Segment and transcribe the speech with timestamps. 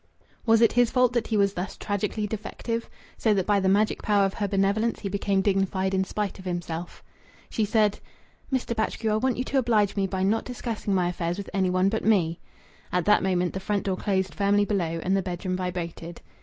[0.47, 2.89] Was it his fault that he was thus tragically defective?
[3.19, 6.45] So that by the magic power of her benevolence he became dignified in spite of
[6.45, 7.03] himself.
[7.51, 7.99] She said
[8.51, 8.75] "Mr.
[8.75, 11.87] Batchgrew, I want you to oblige me by not discussing my affairs with any one
[11.89, 12.39] but me."
[12.91, 16.21] At that moment the front door closed firmly below, and the bedroom vibrated.